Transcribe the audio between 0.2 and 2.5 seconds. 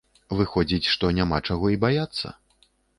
Выходзіць, што няма чаго і баяцца?